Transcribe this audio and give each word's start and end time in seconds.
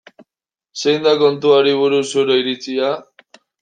Zein 0.83 1.05
da 1.09 1.13
kontuari 1.21 1.77
buruz 1.85 2.03
zure 2.11 2.43
iritzia? 2.45 2.95